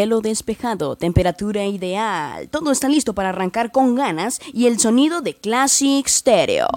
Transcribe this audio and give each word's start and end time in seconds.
Cielo 0.00 0.20
despejado, 0.20 0.94
temperatura 0.94 1.66
ideal, 1.66 2.48
todo 2.50 2.70
está 2.70 2.88
listo 2.88 3.16
para 3.16 3.30
arrancar 3.30 3.72
con 3.72 3.96
ganas 3.96 4.38
y 4.52 4.66
el 4.66 4.78
sonido 4.78 5.22
de 5.22 5.34
Classic 5.34 6.06
Stereo. 6.06 6.68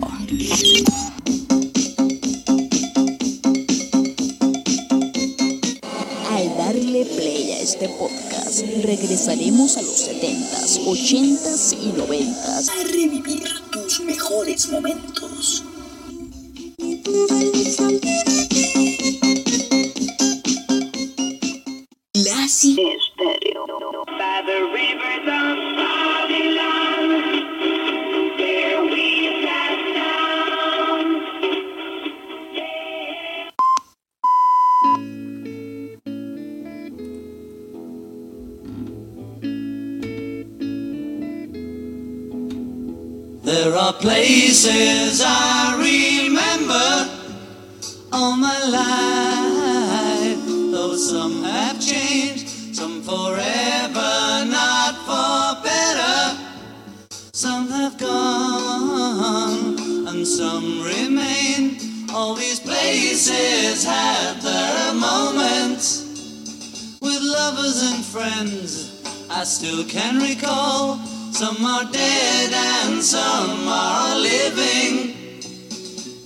Al 6.31 6.57
darle 6.57 7.05
play 7.05 7.51
a 7.51 7.59
este 7.59 7.89
podcast, 7.89 8.61
regresaremos 8.83 9.77
a 9.77 9.83
los 9.83 10.09
70s, 10.09 10.83
80s 10.83 11.77
y 11.79 11.91
90s 11.91 12.69
a 12.69 12.83
revivir 12.85 13.43
tus 13.71 14.01
mejores 14.01 14.67
momentos. 14.71 15.63
Classic 22.61 23.01
Stereo. 23.01 23.65
By 24.05 24.43
the 24.45 24.59
rivers 24.71 25.25
of 25.25 25.57
Babylon, 25.77 27.07
there 28.37 28.81
we 28.85 29.05
sat 29.43 29.79
down. 29.97 31.01
There 43.43 43.73
are 43.75 43.93
places 43.93 45.23
I 45.25 45.77
remember 45.81 46.89
all 48.13 48.35
my 48.37 48.59
life, 48.69 49.50
places 63.21 63.83
had 63.83 64.41
their 64.41 64.93
moments 64.95 66.07
with 67.01 67.21
lovers 67.21 67.83
and 67.83 68.03
friends. 68.03 69.03
I 69.29 69.43
still 69.43 69.83
can 69.85 70.19
recall. 70.19 70.97
Some 71.31 71.63
are 71.63 71.85
dead 71.91 72.51
and 72.51 73.03
some 73.03 73.67
are 73.67 74.15
living. 74.17 75.13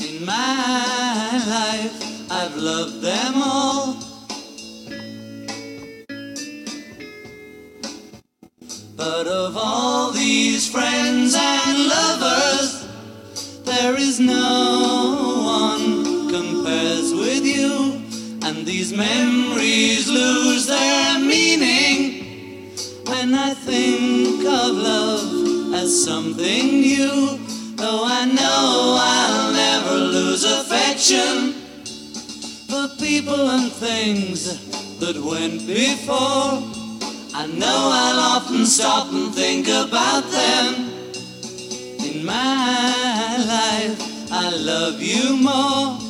In 0.07 0.25
my 0.25 1.43
life, 1.55 2.31
I've 2.31 2.55
loved 2.55 3.01
them 3.01 3.33
all. 3.43 3.97
But 8.95 9.27
of 9.27 9.57
all 9.57 10.11
these 10.11 10.71
friends 10.71 11.35
and 11.37 11.89
lovers, 11.89 12.87
there 13.65 13.97
is 13.97 14.21
no 14.21 15.43
one 15.43 15.94
compares 16.39 17.13
with 17.13 17.45
you. 17.45 18.01
And 18.45 18.65
these 18.65 18.91
memories 18.93 20.07
lose 20.09 20.67
their 20.67 21.19
meaning 21.19 22.75
when 23.05 23.33
I 23.33 23.53
think 23.53 24.39
of 24.45 24.69
love 24.91 25.73
as 25.73 25.89
something 26.09 26.65
new. 26.89 27.39
Though 27.81 28.03
I 28.19 28.25
know 28.39 28.97
I'll 28.99 29.51
never 29.53 29.95
lose 30.15 30.43
affection 30.43 31.53
for 32.69 32.85
people 32.97 33.49
and 33.55 33.71
things 33.71 34.39
that 34.99 35.17
went 35.31 35.65
before. 35.65 36.51
I 37.41 37.47
know 37.61 37.79
I'll 38.03 38.21
often 38.37 38.65
stop 38.65 39.07
and 39.11 39.33
think 39.33 39.67
about 39.67 40.23
them. 40.39 40.67
In 42.07 42.25
my 42.25 43.37
life, 43.55 43.99
I 44.31 44.49
love 44.55 45.01
you 45.01 45.37
more. 45.37 46.04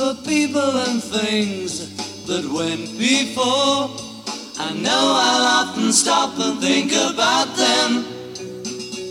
For 0.00 0.14
people 0.22 0.60
and 0.60 1.02
things 1.02 1.94
that 2.26 2.44
went 2.50 2.98
before. 2.98 3.99
I 4.70 4.72
know 4.72 5.14
I'll 5.16 5.68
often 5.68 5.92
stop 5.92 6.38
and 6.38 6.60
think 6.60 6.92
about 6.92 7.56
them. 7.56 8.06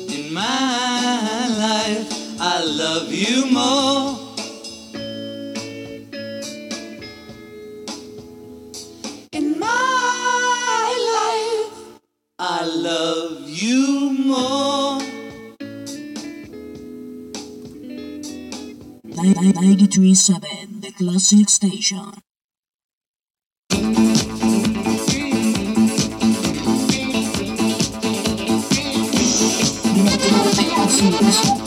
In 0.08 0.34
my 0.34 1.47
life, 1.59 2.08
I 2.40 2.64
love 2.64 3.12
you 3.12 3.46
more. 3.52 4.16
In 9.34 9.59
my 9.59 10.92
life, 11.20 12.00
I 12.40 12.66
love 12.66 13.50
you 13.50 14.14
more. 14.14 15.02
937, 19.03 20.80
the 20.80 20.91
classic 20.97 21.50
station. 21.50 22.14
Sessions. 30.99 31.59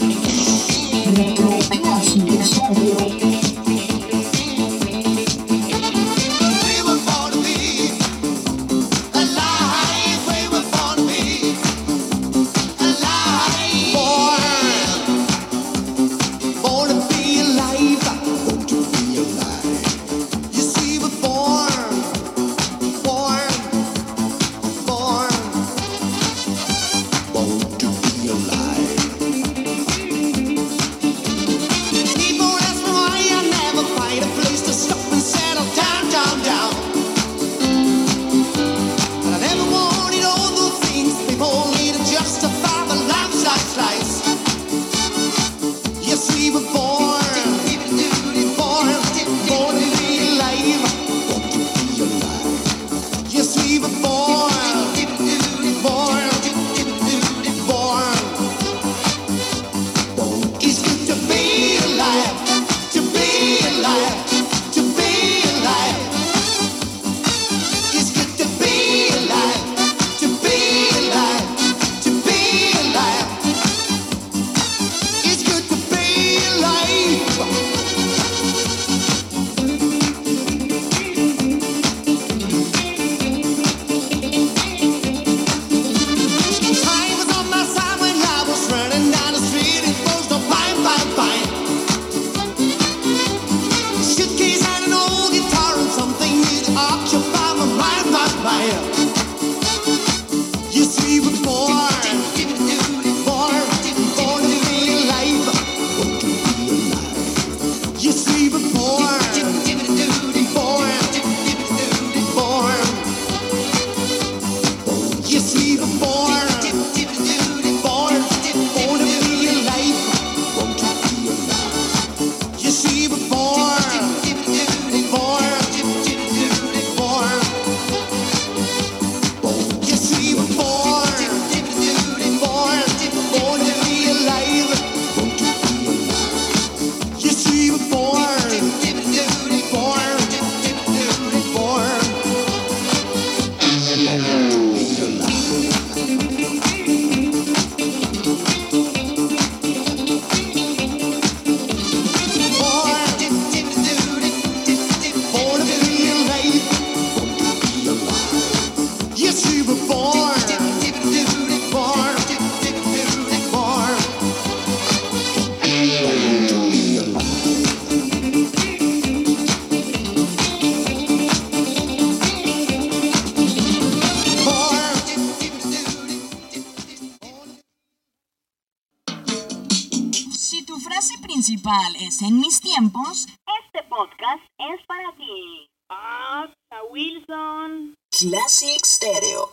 Podcast 184.32 184.44
es 184.58 184.87
para 184.87 185.12
ti. 185.17 185.69
Ah, 185.88 186.49
Wilson. 186.90 187.94
Classic 188.11 188.84
Stereo. 188.84 189.50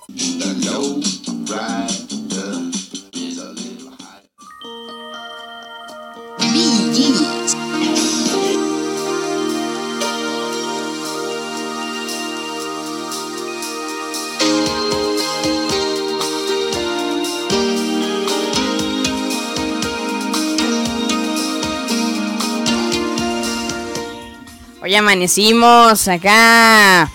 BGs. 6.54 7.69
Hoy 24.90 24.96
amanecimos 24.96 26.08
acá 26.08 27.12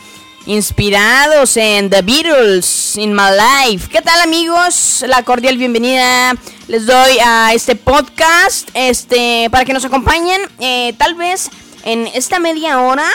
inspirados 0.47 1.57
en 1.57 1.91
The 1.91 2.03
Beatles 2.03 2.97
in 2.97 3.13
My 3.13 3.33
Life. 3.67 3.89
¿Qué 3.91 4.01
tal 4.01 4.21
amigos? 4.21 5.05
La 5.09 5.25
cordial 5.25 5.59
bienvenida 5.59 6.37
les 6.69 6.87
doy 6.87 7.19
a 7.19 7.53
este 7.53 7.75
podcast 7.75 8.71
este 8.75 9.49
para 9.51 9.65
que 9.65 9.73
nos 9.73 9.85
acompañen 9.85 10.41
eh, 10.61 10.95
tal 10.99 11.17
vez 11.17 11.51
en 11.85 12.07
esta 12.15 12.39
media 12.39 12.81
hora 12.81 13.09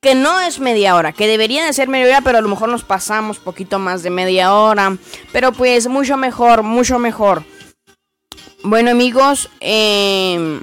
que 0.00 0.16
no 0.16 0.40
es 0.40 0.58
media 0.58 0.96
hora, 0.96 1.12
que 1.12 1.28
debería 1.28 1.64
de 1.64 1.72
ser 1.72 1.86
media 1.86 2.06
hora, 2.06 2.20
pero 2.22 2.38
a 2.38 2.40
lo 2.42 2.48
mejor 2.48 2.70
nos 2.70 2.82
pasamos 2.82 3.38
poquito 3.38 3.78
más 3.78 4.02
de 4.02 4.10
media 4.10 4.52
hora. 4.52 4.96
Pero 5.30 5.52
pues 5.52 5.86
mucho 5.86 6.16
mejor, 6.16 6.64
mucho 6.64 6.98
mejor. 6.98 7.44
Bueno 8.64 8.90
amigos, 8.90 9.48
eh, 9.60 10.60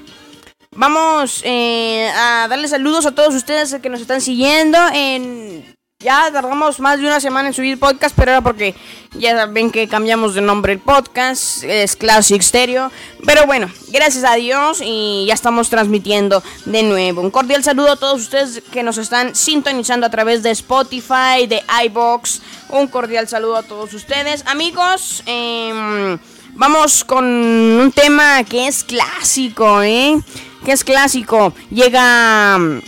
vamos 0.80 1.42
eh, 1.44 2.10
a 2.16 2.48
darle 2.48 2.70
saludos 2.70 3.06
a 3.06 3.12
todos 3.12 3.36
ustedes 3.36 3.76
que 3.82 3.90
nos 3.90 4.00
están 4.00 4.22
siguiendo. 4.22 4.78
En, 4.94 5.76
ya 6.00 6.32
tardamos 6.32 6.80
más 6.80 7.00
de 7.00 7.06
una 7.06 7.20
semana 7.20 7.50
en 7.50 7.54
subir 7.54 7.78
podcast, 7.78 8.16
pero 8.16 8.32
era 8.32 8.42
porque 8.42 8.74
ya 9.12 9.46
ven 9.46 9.72
que 9.72 9.90
cambiamos 9.90 10.36
de 10.36 10.42
nombre 10.42 10.72
el 10.72 10.80
podcast, 10.80 11.66
es 11.66 11.98
Classic 11.98 12.42
Stereo. 12.42 12.92
Pero 13.26 13.46
bueno, 13.46 13.70
gracias 13.90 14.24
a 14.24 14.36
Dios 14.36 14.80
y 14.82 15.26
ya 15.28 15.34
estamos 15.34 15.70
transmitiendo 15.70 16.42
de 16.64 16.84
nuevo. 16.84 17.22
Un 17.22 17.32
cordial 17.32 17.62
saludo 17.62 17.92
a 17.92 17.96
todos 17.98 18.22
ustedes 18.22 18.64
que 18.72 18.82
nos 18.82 18.98
están 18.98 19.36
sintonizando 19.36 20.06
a 20.06 20.10
través 20.10 20.44
de 20.44 20.52
Spotify, 20.52 21.46
de 21.46 21.62
iBox. 21.88 22.42
Un 22.70 22.88
cordial 22.88 23.28
saludo 23.28 23.58
a 23.58 23.64
todos 23.64 23.94
ustedes, 23.94 24.46
amigos. 24.48 25.24
em, 25.26 26.18
Vamos 26.56 27.06
con 27.06 27.24
un 27.26 27.92
tema 27.94 28.44
que 28.44 28.68
es 28.68 28.84
clásico, 28.84 29.82
¿eh? 29.82 30.20
Que 30.66 30.72
es 30.74 30.84
clásico. 30.84 31.54
Llega 31.70 32.58
mm, 32.58 32.82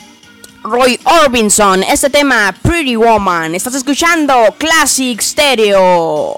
Roy 0.64 1.00
Orbison. 1.24 1.84
Este 1.84 2.10
tema, 2.10 2.56
Pretty 2.62 2.96
Woman. 2.96 3.56
Estás 3.56 3.76
escuchando 3.76 4.34
Classic 4.58 5.20
Stereo. 5.20 6.38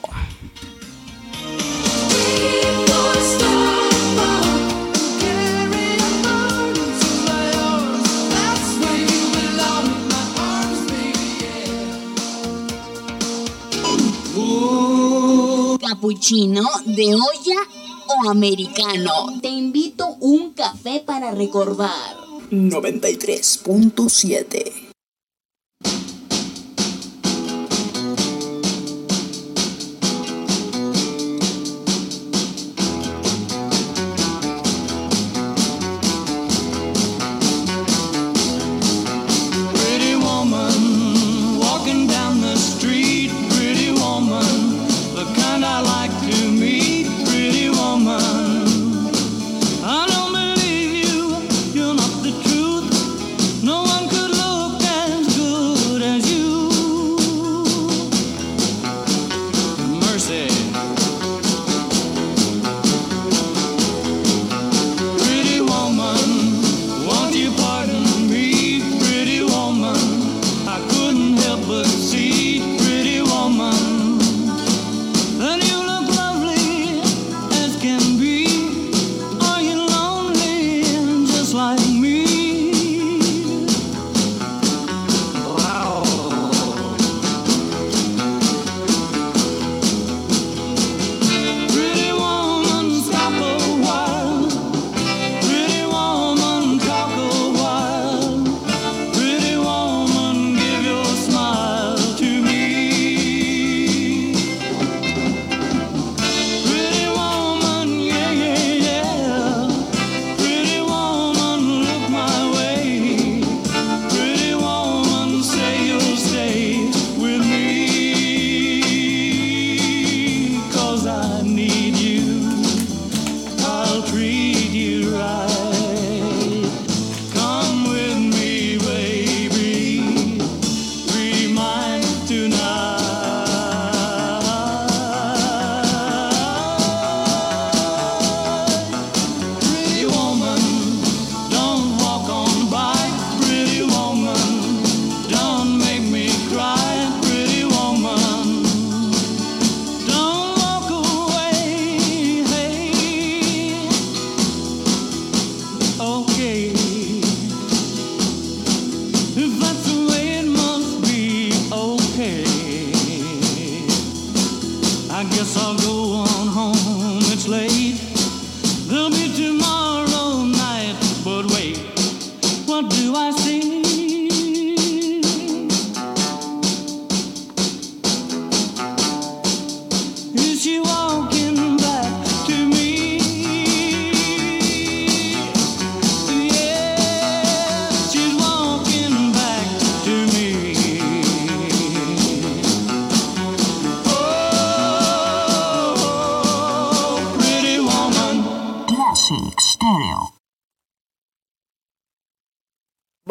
Capuchino 15.79 16.63
de 16.85 17.13
olla 17.13 17.82
o 18.07 18.29
americano. 18.29 19.39
Te 19.41 19.49
invito 19.49 20.15
un 20.19 20.53
café 20.53 21.01
para 21.05 21.31
recordar. 21.31 22.15
93.7. 22.51 24.92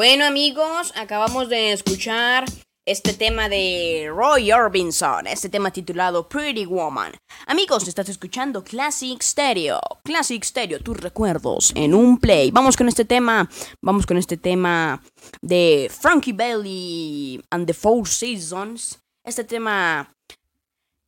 Bueno 0.04 0.24
amigos, 0.24 0.92
acabamos 0.96 1.48
de 1.48 1.70
escuchar 1.70 2.44
este 2.84 3.12
tema 3.12 3.48
de 3.48 4.10
Roy 4.12 4.50
Orbison, 4.50 5.28
este 5.28 5.48
tema 5.48 5.70
titulado 5.70 6.28
Pretty 6.28 6.66
Woman. 6.66 7.12
Amigos, 7.46 7.86
estás 7.86 8.08
escuchando 8.08 8.64
Classic 8.64 9.22
Stereo. 9.22 9.78
Classic 10.02 10.42
Stereo, 10.42 10.80
tus 10.80 10.96
recuerdos 10.96 11.70
en 11.76 11.94
un 11.94 12.18
play. 12.18 12.50
Vamos 12.50 12.76
con 12.76 12.88
este 12.88 13.04
tema, 13.04 13.48
vamos 13.80 14.04
con 14.04 14.16
este 14.16 14.36
tema 14.36 15.00
de 15.40 15.88
Frankie 15.96 16.32
Belly 16.32 17.40
and 17.50 17.68
the 17.68 17.72
Four 17.72 18.08
Seasons. 18.08 18.98
Este 19.22 19.44
tema 19.44 20.12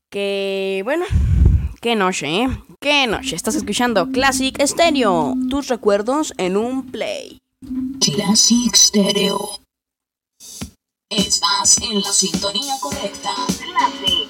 que, 0.09 0.83
bueno, 0.85 1.05
qué 1.81 1.97
noche, 1.97 2.29
¿eh? 2.29 2.49
Qué 2.79 3.09
noche. 3.09 3.35
Estás 3.35 3.57
escuchando 3.57 4.09
Classic 4.13 4.57
Stereo, 4.65 5.35
tus 5.51 5.67
recuerdos 5.67 6.33
en 6.37 6.57
un 6.57 6.93
play. 6.93 7.41
Classic 8.01 8.75
Stereo. 8.75 9.61
Estás 11.11 11.79
en 11.81 12.01
la 12.03 12.13
sintonía 12.13 12.75
correcta. 12.81 13.35
Classic. 13.47 14.24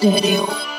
Stereo. 0.00 0.69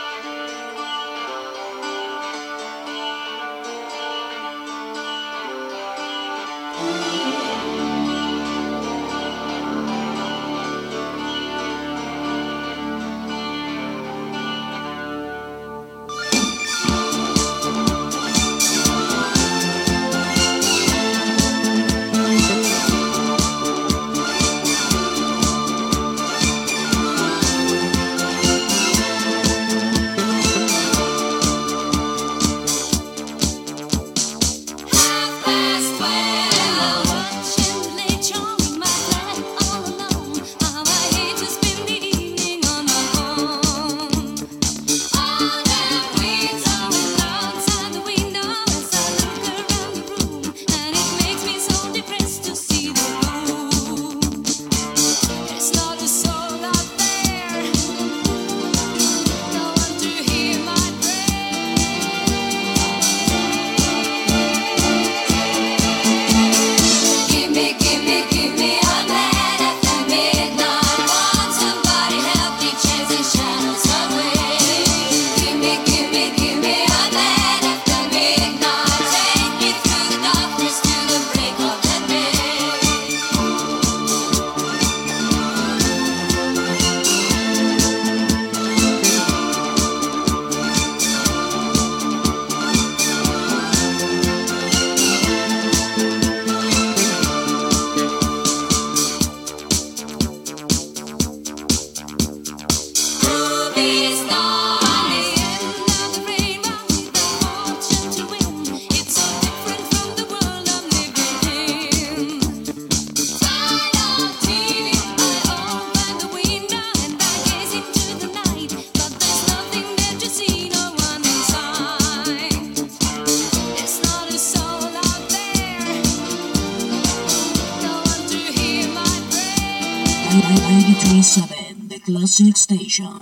93.7 132.31 132.39
Classic 132.39 132.55
Station. 132.55 133.19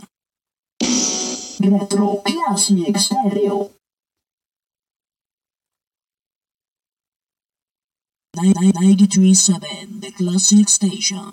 Retro 1.61 2.21
Classic 2.23 2.97
Stereo. 2.97 3.71
93.7 8.37 10.01
The 10.01 10.11
Classic 10.11 10.69
Station. 10.69 11.31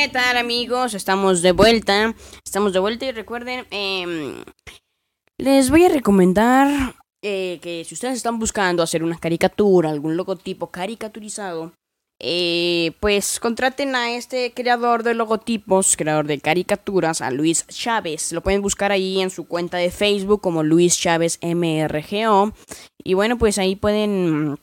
¿Qué 0.00 0.08
tal 0.08 0.38
amigos? 0.38 0.94
Estamos 0.94 1.42
de 1.42 1.52
vuelta. 1.52 2.14
Estamos 2.42 2.72
de 2.72 2.78
vuelta 2.78 3.04
y 3.04 3.12
recuerden, 3.12 3.66
em, 3.70 4.42
les 5.36 5.68
voy 5.68 5.84
a 5.84 5.90
recomendar 5.90 6.94
eh, 7.20 7.58
que 7.60 7.84
si 7.84 7.92
ustedes 7.92 8.16
están 8.16 8.38
buscando 8.38 8.82
hacer 8.82 9.04
una 9.04 9.18
caricatura, 9.18 9.90
algún 9.90 10.16
logotipo 10.16 10.68
caricaturizado, 10.70 11.74
eh, 12.18 12.92
pues 13.00 13.38
contraten 13.40 13.94
a 13.94 14.12
este 14.12 14.54
creador 14.54 15.02
de 15.02 15.12
logotipos, 15.12 15.98
creador 15.98 16.26
de 16.26 16.40
caricaturas, 16.40 17.20
a 17.20 17.30
Luis 17.30 17.66
Chávez. 17.66 18.32
Lo 18.32 18.40
pueden 18.40 18.62
buscar 18.62 18.92
ahí 18.92 19.20
en 19.20 19.28
su 19.28 19.46
cuenta 19.46 19.76
de 19.76 19.90
Facebook 19.90 20.40
como 20.40 20.62
Luis 20.62 20.98
Chávez 20.98 21.38
MRGO. 21.42 22.54
Y 23.04 23.12
bueno, 23.12 23.36
pues 23.36 23.58
ahí 23.58 23.76
pueden 23.76 24.56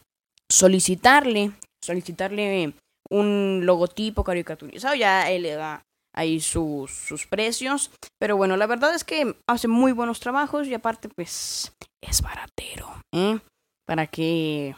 solicitarle, 0.50 1.52
solicitarle 1.80 2.74
un 3.10 3.62
logotipo 3.64 4.24
caricaturizado. 4.24 4.96
Ya 4.96 5.30
él 5.30 5.44
le 5.44 5.54
da 5.54 5.84
ahí 6.14 6.40
sus, 6.40 6.92
sus 6.92 7.28
precios. 7.28 7.92
Pero 8.20 8.38
bueno, 8.38 8.58
la 8.58 8.68
verdad 8.68 8.94
es 8.94 9.04
que 9.04 9.36
hace 9.48 9.68
muy 9.68 9.92
buenos 9.92 10.20
trabajos 10.20 10.68
y 10.68 10.74
aparte 10.74 11.10
pues 11.10 11.74
es 12.02 12.22
baratero. 12.22 12.88
¿eh? 13.14 13.40
Para 13.86 14.08
que 14.08 14.76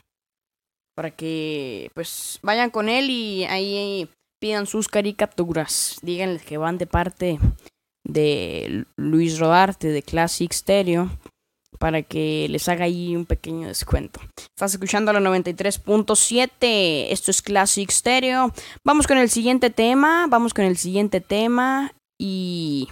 para 0.96 1.12
que 1.12 1.92
pues 1.96 2.40
vayan 2.42 2.72
con 2.72 2.90
él 2.90 3.10
y 3.10 3.46
ahí 3.46 4.10
pidan 4.42 4.68
sus 4.68 4.90
caricaturas. 4.90 5.98
Díganles 6.02 6.44
que 6.44 6.58
van 6.58 6.78
de 6.78 6.88
parte 6.88 7.40
de 8.06 8.86
Luis 8.98 9.40
Rodarte 9.40 9.90
de 9.90 10.04
Classic 10.04 10.52
Stereo 10.52 11.10
para 11.80 12.04
que 12.04 12.48
les 12.50 12.68
haga 12.70 12.86
ahí 12.86 13.16
un 13.16 13.26
pequeño 13.26 13.68
descuento. 13.68 14.20
Estás 14.38 14.74
escuchando 14.74 15.12
la 15.14 15.22
93.7. 15.22 17.08
Esto 17.10 17.32
es 17.32 17.42
Classic 17.42 17.90
Stereo. 17.90 18.54
Vamos 18.84 19.08
con 19.08 19.18
el 19.18 19.30
siguiente 19.30 19.70
tema. 19.70 20.28
Vamos 20.30 20.54
con 20.54 20.66
el 20.66 20.78
siguiente 20.78 21.22
tema. 21.22 21.94
Y 22.20 22.90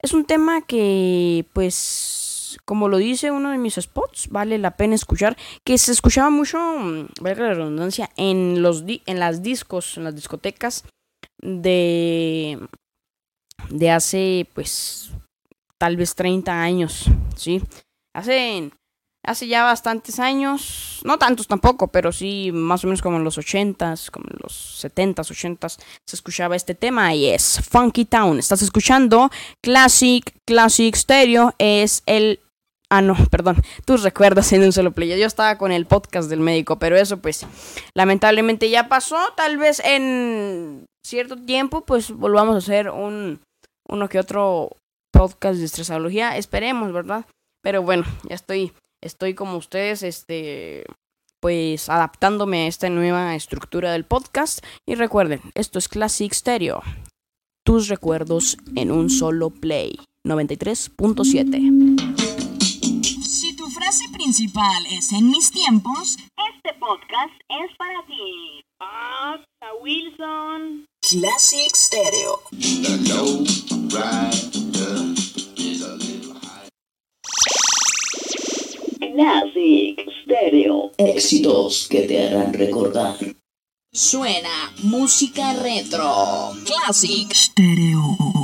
es 0.00 0.14
un 0.14 0.24
tema 0.24 0.62
que, 0.62 1.44
pues, 1.52 2.56
como 2.64 2.88
lo 2.88 2.98
dice 2.98 3.32
uno 3.32 3.50
de 3.50 3.58
mis 3.58 3.74
spots, 3.74 4.28
vale 4.30 4.58
la 4.58 4.76
pena 4.76 4.94
escuchar. 4.94 5.36
Que 5.64 5.76
se 5.76 5.90
escuchaba 5.90 6.30
mucho, 6.30 6.58
mm, 6.58 7.08
valga 7.20 7.48
la 7.48 7.54
redundancia, 7.54 8.10
en, 8.16 8.62
los 8.62 8.84
en 8.86 9.18
las 9.18 9.42
discos, 9.42 9.96
en 9.96 10.04
las 10.04 10.14
discotecas 10.14 10.84
de, 11.38 12.60
de 13.70 13.90
hace, 13.90 14.48
pues, 14.54 15.10
tal 15.78 15.96
vez 15.96 16.14
30 16.14 16.52
años, 16.52 17.06
¿sí? 17.36 17.62
Hace, 18.14 18.70
hace 19.24 19.46
ya 19.46 19.64
bastantes 19.64 20.18
años, 20.18 21.00
no 21.04 21.18
tantos 21.18 21.46
tampoco, 21.46 21.88
pero 21.88 22.12
sí 22.12 22.50
más 22.52 22.84
o 22.84 22.86
menos 22.86 23.02
como 23.02 23.18
en 23.18 23.24
los 23.24 23.38
80s, 23.38 24.10
como 24.10 24.26
en 24.30 24.38
los 24.42 24.82
70s, 24.82 25.30
80s, 25.30 25.78
se 26.06 26.16
escuchaba 26.16 26.56
este 26.56 26.74
tema 26.74 27.14
y 27.14 27.26
es 27.26 27.60
Funky 27.68 28.06
Town. 28.06 28.38
Estás 28.38 28.62
escuchando 28.62 29.30
Classic, 29.62 30.24
Classic 30.46 30.94
Stereo, 30.94 31.54
es 31.58 32.02
el... 32.06 32.40
Ah, 32.88 33.02
no, 33.02 33.16
perdón, 33.30 33.60
tus 33.84 34.04
recuerdos 34.04 34.52
en 34.52 34.62
un 34.62 34.72
solo 34.72 34.92
play. 34.92 35.08
Yo 35.18 35.26
estaba 35.26 35.58
con 35.58 35.72
el 35.72 35.86
podcast 35.86 36.30
del 36.30 36.38
médico, 36.38 36.78
pero 36.78 36.96
eso 36.96 37.16
pues 37.16 37.44
lamentablemente 37.94 38.70
ya 38.70 38.88
pasó. 38.88 39.18
Tal 39.36 39.56
vez 39.56 39.80
en 39.84 40.86
cierto 41.04 41.36
tiempo 41.36 41.84
pues 41.84 42.12
volvamos 42.12 42.54
a 42.54 42.58
hacer 42.58 42.90
un 42.90 43.40
uno 43.88 44.08
que 44.08 44.20
otro 44.20 44.70
podcast 45.16 45.58
de 45.58 45.64
estresología, 45.64 46.36
esperemos, 46.36 46.92
¿verdad? 46.92 47.24
Pero 47.62 47.82
bueno, 47.82 48.04
ya 48.28 48.34
estoy, 48.34 48.72
estoy 49.00 49.34
como 49.34 49.56
ustedes, 49.56 50.02
este, 50.02 50.84
pues 51.40 51.88
adaptándome 51.88 52.64
a 52.64 52.66
esta 52.66 52.90
nueva 52.90 53.34
estructura 53.34 53.92
del 53.92 54.04
podcast. 54.04 54.64
Y 54.84 54.94
recuerden, 54.94 55.40
esto 55.54 55.78
es 55.78 55.88
Classic 55.88 56.32
Stereo. 56.32 56.82
Tus 57.64 57.88
recuerdos 57.88 58.58
en 58.76 58.92
un 58.92 59.10
solo 59.10 59.50
play. 59.50 59.98
93.7. 60.24 62.24
Si 63.22 63.56
tu 63.56 63.66
frase 63.70 64.04
principal 64.12 64.86
es 64.90 65.12
en 65.12 65.30
mis 65.30 65.50
tiempos, 65.50 66.16
Este 66.54 66.78
podcast 66.78 67.32
es 67.48 67.76
para 67.76 68.04
ti. 68.06 68.62
Ah, 68.80 69.36
a 69.62 69.74
Wilson. 69.82 70.86
Classic 71.08 71.72
Stereo. 71.76 72.42
Classic 78.98 80.00
Stereo. 80.24 80.92
Éxitos 80.98 81.86
que 81.88 82.00
te 82.08 82.26
harán 82.26 82.52
recordar. 82.52 83.16
suena 83.92 84.72
música 84.82 85.52
retro. 85.52 86.56
Classic. 86.64 87.32
Stereo. 87.32 88.35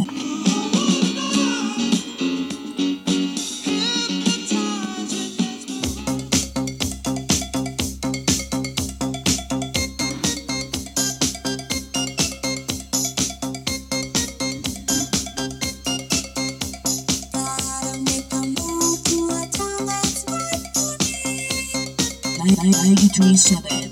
Ninety-three 23.19 23.37
seven. 23.37 23.91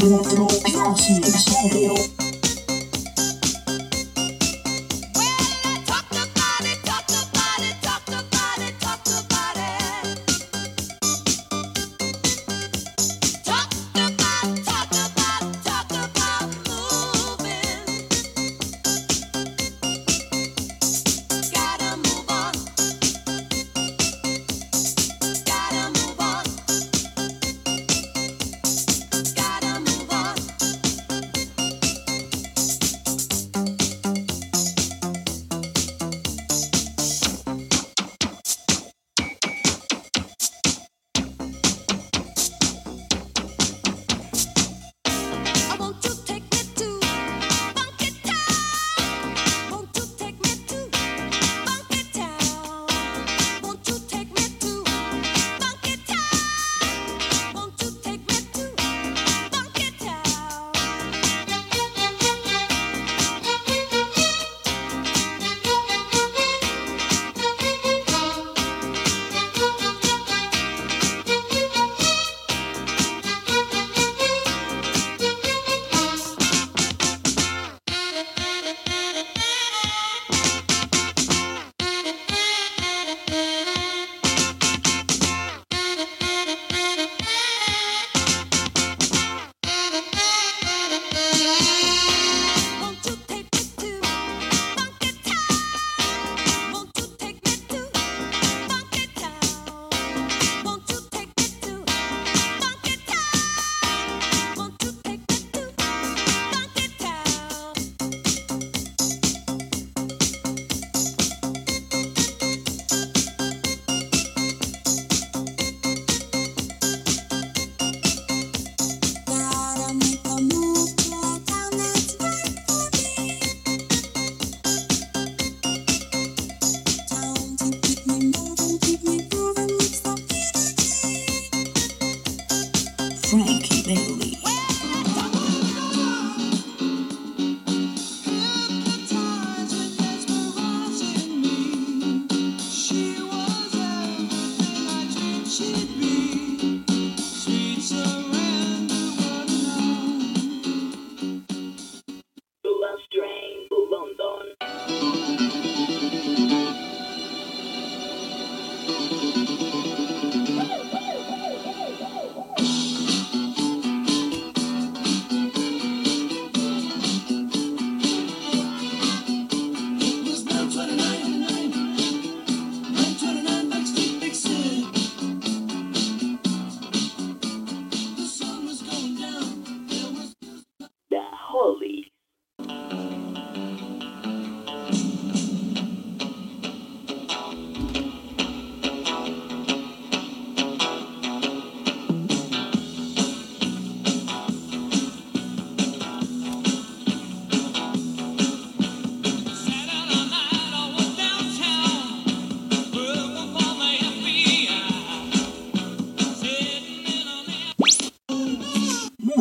Retro 0.00 0.46
Classic 0.46 1.24
Stereo. 1.24 1.94
Frankie 1.96 2.13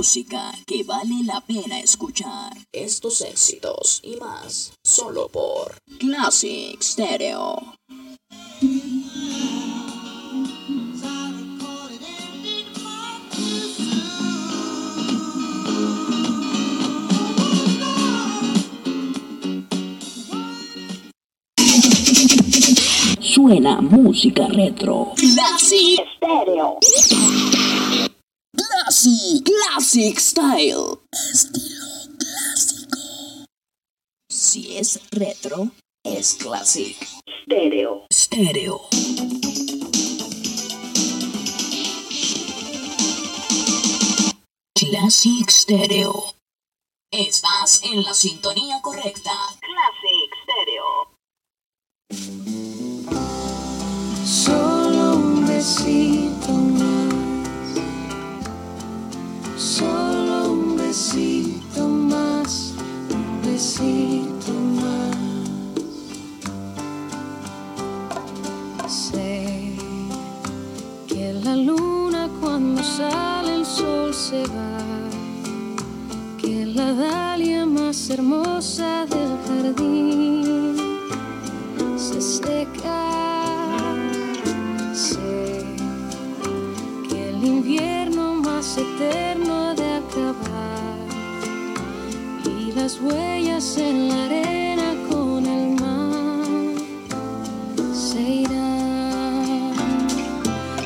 Música 0.04 0.52
que 0.68 0.84
vale 0.84 1.24
la 1.24 1.39
pena 1.39 1.80
escuchar. 1.80 2.52
Estos 2.74 3.22
éxitos 3.22 4.02
y 4.04 4.18
más, 4.18 4.74
solo 4.84 5.30
por 5.30 5.78
Classic 5.98 6.78
Stereo. 6.82 7.56
Suena 23.22 23.80
música 23.80 24.48
retro. 24.50 25.13
Classic 25.16 26.02
Stereo. 26.18 26.80
Classic, 29.04 29.44
Classic 29.44 30.18
Style. 30.18 31.00
Estilo 31.12 31.86
clásico. 32.18 32.98
Si 34.30 34.78
es 34.78 35.02
retro, 35.12 35.72
es 36.06 36.36
Classic 36.36 36.96
Stereo. 37.44 38.08
Stereo. 38.13 38.88
Classic 44.74 45.50
Stereo. 45.50 46.36
Estás 47.12 47.84
en 47.84 48.04
la 48.04 48.13
sintonía 48.13 48.80
correcta. 48.82 49.34
Classic 49.60 50.32
Stereo. 50.44 51.12
Solo 54.26 55.18
un 55.18 55.46
besito 55.46 56.33
solo 59.63 60.52
un 60.52 60.76
besito 60.76 61.88
más, 61.88 62.73
un 63.10 63.41
besito 63.41 64.52
más. 64.82 65.15
Sé 68.91 69.78
que 71.08 71.34
la 71.45 71.56
luna 71.56 72.30
cuando 72.41 72.84
sale 72.84 73.56
el 73.56 73.65
sol 73.65 74.13
se 74.13 74.43
va, 74.47 74.80
que 76.38 76.65
la 76.65 76.93
dalia 76.93 77.65
más 77.65 78.10
hermosa 78.10 79.06
del 79.06 79.32
jardín 79.47 80.76
se 81.95 82.19
seca. 82.19 83.02
Sé 84.93 85.63
que 87.08 87.30
el 87.30 87.43
invierno 87.45 88.03
eterno 88.77 89.75
de 89.75 89.97
acabar 89.97 90.97
y 92.45 92.71
las 92.71 92.99
huellas 92.99 93.77
en 93.77 94.09
la 94.09 94.25
arena 94.25 94.95
con 95.09 95.45
el 95.45 95.79
mar 95.79 96.75
se 97.93 98.21
irán. 98.21 99.73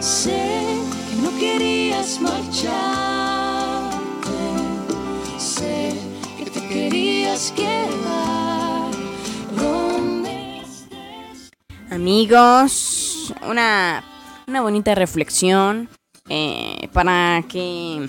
Sé 0.02 0.66
que 1.10 1.16
no 1.22 1.40
querías 1.40 2.20
marcharte, 2.20 2.68
sé 5.38 5.94
que 6.38 6.50
te 6.50 6.68
querías 6.68 7.52
quedar 7.56 8.92
donde 9.56 10.62
estés. 10.62 11.52
Amigos, 11.90 13.34
una, 13.48 14.04
una 14.48 14.62
bonita 14.62 14.94
reflexión 14.96 15.90
eh, 16.30 16.90
para 16.94 17.44
que 17.48 18.08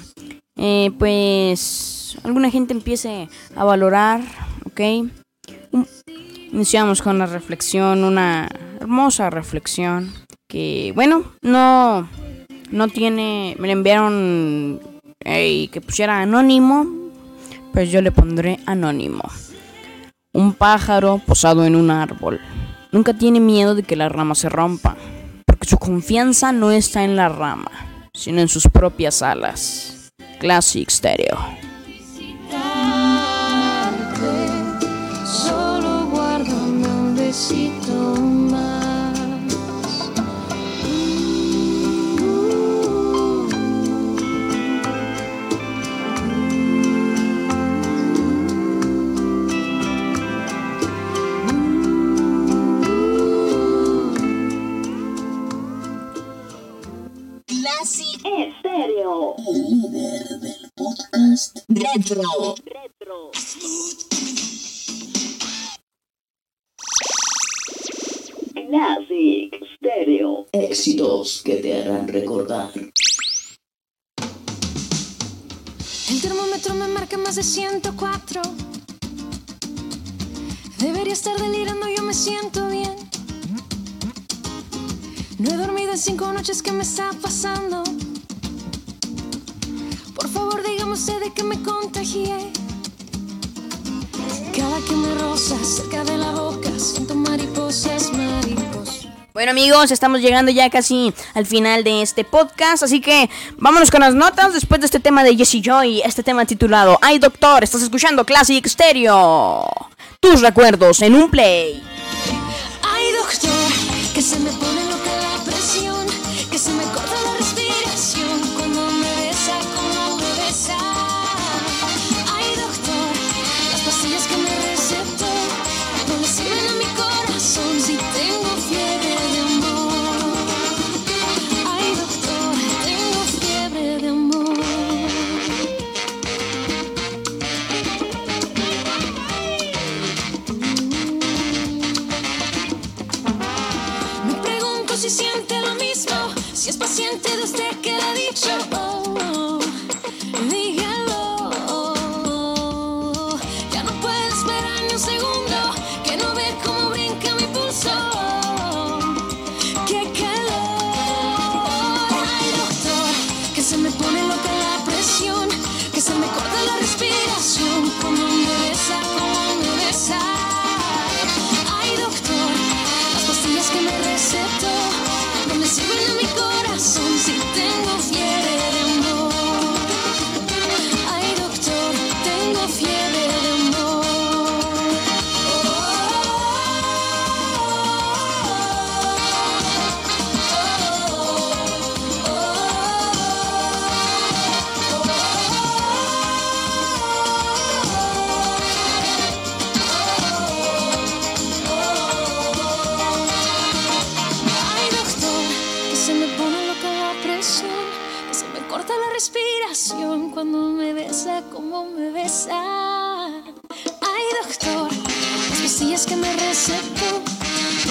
eh, 0.57 0.91
pues 0.99 2.19
alguna 2.25 2.51
gente 2.51 2.73
empiece 2.73 3.29
a 3.55 3.65
valorar, 3.65 4.21
¿ok? 4.65 4.81
Iniciamos 6.53 7.03
con 7.03 7.19
la 7.19 7.27
reflexión, 7.27 8.05
una 8.05 8.49
hermosa 8.81 9.31
reflexión 9.31 10.13
que, 10.49 10.93
bueno, 10.95 11.25
no, 11.43 12.09
no 12.71 12.89
tiene, 12.89 13.55
me 13.59 13.69
la 13.69 13.75
enviaron 13.75 14.81
eh, 15.25 15.69
que 15.71 15.81
pusiera 15.81 16.21
anónimo, 16.21 16.87
pues 17.73 17.91
yo 17.91 18.01
le 18.03 18.13
pondré 18.13 18.59
anónimo. 18.67 19.23
Un 20.33 20.55
pájaro 20.55 21.21
posado 21.25 21.65
en 21.65 21.77
un 21.77 21.91
árbol. 21.91 22.41
Nunca 22.93 23.15
tiene 23.15 23.41
miedo 23.41 23.75
de 23.75 23.83
que 23.83 23.97
la 23.97 24.09
rama 24.09 24.35
se 24.35 24.49
rompa, 24.49 24.97
porque 25.47 25.69
su 25.69 25.79
confianza 25.79 26.53
no 26.53 26.71
está 26.71 27.05
en 27.05 27.17
la 27.17 27.29
rama, 27.29 27.71
sino 28.19 28.41
en 28.41 28.49
sus 28.49 28.67
propias 28.67 29.23
alas. 29.23 30.11
Classic 30.41 30.91
Stereo. 30.91 31.39
Solo 35.25 36.09
guárdame 36.11 36.87
un 36.87 37.17
besito 37.17 37.78
retro. 62.09 62.55
Retro. 62.65 63.31
Classic 68.69 69.61
Stereo. 69.77 70.47
Éxitos 70.53 71.43
que 71.45 71.57
te 71.57 71.81
harán 71.81 72.09
recordar. 72.09 72.71
El 76.11 76.21
termómetro 76.23 76.75
me 76.75 76.89
marca 76.89 77.17
más 77.19 77.37
de 77.37 77.43
104. 77.43 78.43
Debería 80.79 81.13
estar 81.13 81.39
delirando, 81.39 81.89
yo 81.89 82.03
me 82.03 82.15
siento 82.15 82.69
bien. 82.69 82.95
No 85.39 85.51
he 85.51 85.57
dormido 85.57 85.93
en 85.93 85.99
cinco 85.99 86.33
noches, 86.33 86.63
¿qué 86.63 86.73
me 86.73 86.83
está 86.83 87.11
pasando? 87.23 87.83
sé 90.99 91.13
de 91.21 91.45
me 91.45 91.63
contagié. 91.63 92.53
Bueno 99.33 99.53
amigos, 99.53 99.93
estamos 99.93 100.21
llegando 100.21 100.51
ya 100.51 100.69
casi 100.69 101.15
al 101.35 101.47
final 101.47 101.85
de 101.85 102.03
este 102.03 102.25
podcast, 102.25 102.83
así 102.83 103.01
que 103.01 103.31
vámonos 103.59 103.93
con 103.93 104.01
las 104.01 104.17
notas 104.17 104.53
después 104.53 104.81
de 104.81 104.87
este 104.87 104.99
tema 104.99 105.23
de 105.23 105.37
Jesse 105.37 105.63
Joy, 105.63 106.03
este 106.05 106.25
tema 106.25 106.45
titulado 106.45 106.99
Ay 107.01 107.21
Doctor, 107.21 107.63
estás 107.63 107.83
escuchando 107.83 108.25
Classic 108.25 108.67
Stereo. 108.67 109.71
Tus 110.19 110.41
recuerdos 110.41 111.01
en 111.03 111.15
un 111.15 111.31
play. 111.31 111.81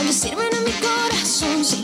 que 0.08 0.14
sirven 0.14 0.48
a 0.56 0.62
mi 0.62 0.72
corazón, 0.72 1.66
sí. 1.66 1.84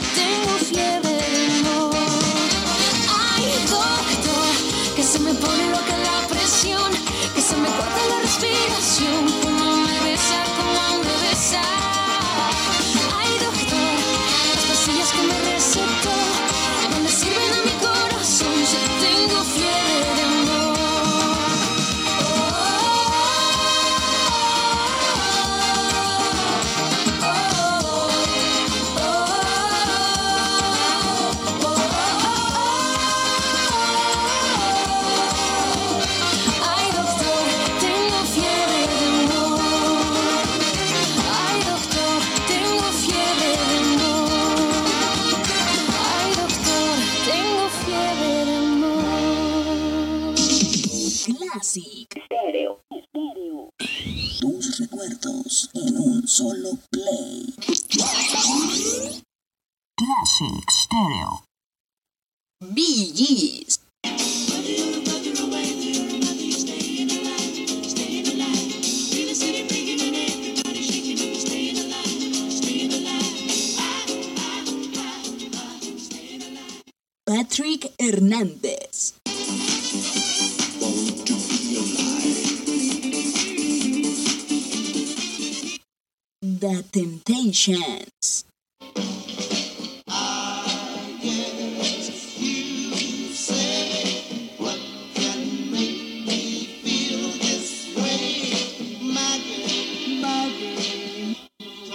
The 86.44 86.84
Temptations. 86.92 88.44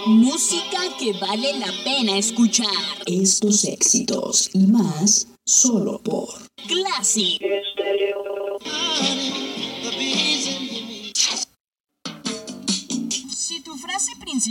Música 0.07 0.79
que 0.97 1.13
vale 1.21 1.53
la 1.59 1.71
pena 1.83 2.17
escuchar. 2.17 2.65
Estos 3.05 3.63
éxitos 3.65 4.49
y 4.55 4.65
más 4.65 5.27
solo 5.45 6.01
por 6.01 6.27
Classic. 6.67 7.39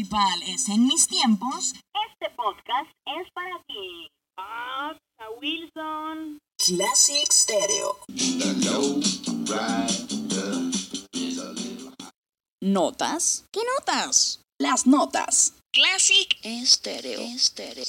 principal 0.08 0.42
es 0.46 0.68
En 0.68 0.86
mis 0.86 1.06
tiempos. 1.06 1.74
Este 2.10 2.34
podcast 2.36 2.90
es 3.06 3.30
para 3.32 3.62
ti. 3.66 4.08
Ah, 4.38 4.94
Wilson. 5.40 6.38
Classic 6.56 7.30
Stereo. 7.30 7.98
¿Notas? 12.60 13.44
¿Qué 13.52 13.60
notas? 13.76 14.40
Las 14.58 14.86
notas. 14.86 15.54
Classic 15.72 16.36
Stereo. 16.64 17.20
Stereo. 17.38 17.84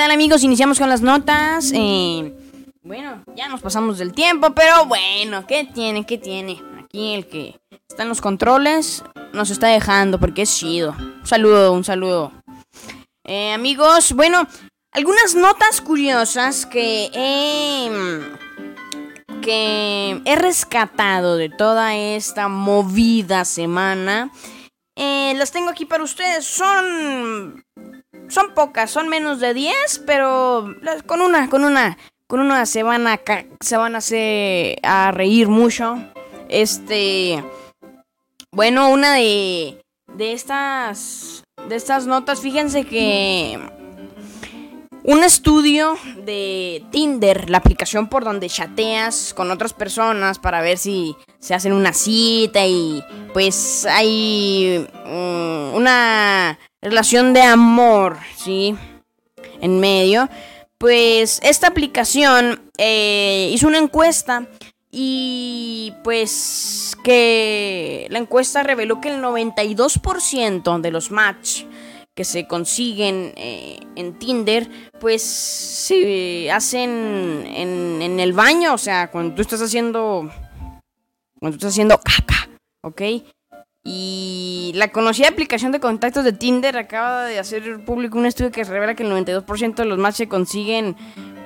Tal 0.00 0.12
amigos? 0.12 0.42
Iniciamos 0.44 0.78
con 0.78 0.88
las 0.88 1.02
notas. 1.02 1.72
Eh, 1.74 2.32
bueno, 2.82 3.22
ya 3.36 3.48
nos 3.48 3.60
pasamos 3.60 3.98
del 3.98 4.14
tiempo, 4.14 4.54
pero 4.54 4.86
bueno, 4.86 5.46
¿qué 5.46 5.64
tiene? 5.64 6.06
¿Qué 6.06 6.16
tiene? 6.16 6.58
Aquí 6.82 7.12
el 7.12 7.26
que 7.26 7.60
está 7.86 8.04
en 8.04 8.08
los 8.08 8.22
controles 8.22 9.04
nos 9.34 9.50
está 9.50 9.66
dejando 9.66 10.18
porque 10.18 10.40
es 10.40 10.56
chido. 10.56 10.96
Un 10.98 11.26
saludo, 11.26 11.74
un 11.74 11.84
saludo. 11.84 12.32
Eh, 13.24 13.52
amigos, 13.52 14.14
bueno, 14.14 14.46
algunas 14.90 15.34
notas 15.34 15.82
curiosas 15.82 16.64
que 16.64 17.10
he, 17.12 17.90
que 19.42 20.22
he 20.24 20.36
rescatado 20.36 21.36
de 21.36 21.50
toda 21.50 21.94
esta 21.94 22.48
movida 22.48 23.44
semana. 23.44 24.30
Eh, 24.96 25.34
las 25.36 25.52
tengo 25.52 25.68
aquí 25.68 25.84
para 25.84 26.04
ustedes. 26.04 26.46
Son 26.46 27.62
son 28.30 28.54
pocas, 28.54 28.90
son 28.90 29.08
menos 29.08 29.40
de 29.40 29.54
10, 29.54 30.02
pero 30.06 30.74
con 31.06 31.20
una, 31.20 31.48
con 31.50 31.64
una, 31.64 31.98
con 32.26 32.40
una 32.40 32.66
se 32.66 32.82
van 32.82 33.06
a, 33.06 33.20
se 33.60 33.76
van 33.76 33.94
a 33.94 33.98
hacer 33.98 34.78
a 34.82 35.10
reír 35.12 35.48
mucho. 35.48 35.96
Este, 36.48 37.44
bueno, 38.52 38.88
una 38.88 39.14
de, 39.14 39.82
de 40.14 40.32
estas, 40.32 41.44
de 41.68 41.76
estas 41.76 42.06
notas, 42.06 42.40
fíjense 42.40 42.84
que 42.84 43.58
un 45.02 45.24
estudio 45.24 45.96
de 46.24 46.84
Tinder, 46.90 47.48
la 47.48 47.58
aplicación 47.58 48.08
por 48.08 48.22
donde 48.24 48.48
chateas 48.48 49.32
con 49.34 49.50
otras 49.50 49.72
personas 49.72 50.38
para 50.38 50.60
ver 50.60 50.78
si 50.78 51.16
se 51.38 51.54
hacen 51.54 51.72
una 51.72 51.92
cita 51.92 52.66
y 52.66 53.02
pues 53.32 53.86
hay 53.86 54.86
mm, 55.06 55.74
una 55.74 56.58
relación 56.82 57.32
de 57.32 57.42
amor, 57.42 58.18
¿sí? 58.36 58.74
En 59.60 59.80
medio. 59.80 60.28
Pues 60.78 61.40
esta 61.42 61.68
aplicación 61.68 62.70
eh, 62.78 63.50
hizo 63.52 63.66
una 63.66 63.78
encuesta 63.78 64.46
y 64.90 65.92
pues 66.02 66.96
que 67.04 68.06
la 68.10 68.18
encuesta 68.18 68.62
reveló 68.62 69.00
que 69.00 69.10
el 69.10 69.22
92% 69.22 70.80
de 70.80 70.90
los 70.90 71.10
match 71.10 71.64
que 72.14 72.24
se 72.24 72.46
consiguen 72.46 73.32
eh, 73.36 73.80
en 73.94 74.18
Tinder, 74.18 74.68
pues 74.98 75.22
se 75.22 76.50
hacen 76.50 77.46
en, 77.46 78.02
en, 78.02 78.20
el 78.20 78.32
baño, 78.32 78.74
o 78.74 78.78
sea, 78.78 79.10
cuando 79.10 79.34
tú 79.34 79.42
estás 79.42 79.62
haciendo, 79.62 80.28
cuando 81.38 81.56
tú 81.56 81.66
estás 81.66 81.72
haciendo 81.72 81.98
caca, 81.98 82.48
¿ok? 82.82 83.02
Y 83.82 84.72
la 84.74 84.92
conocida 84.92 85.28
aplicación 85.28 85.72
de 85.72 85.80
contactos 85.80 86.24
de 86.24 86.32
Tinder 86.32 86.76
acaba 86.76 87.24
de 87.24 87.38
hacer 87.38 87.82
público 87.84 88.18
un 88.18 88.26
estudio 88.26 88.50
que 88.50 88.64
revela 88.64 88.94
que 88.94 89.04
el 89.04 89.10
92% 89.10 89.74
de 89.74 89.84
los 89.86 89.98
matches 89.98 90.18
se 90.18 90.28
consiguen 90.28 90.96